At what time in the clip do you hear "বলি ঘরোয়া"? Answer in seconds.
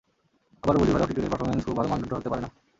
0.81-1.07